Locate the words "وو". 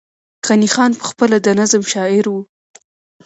2.29-2.41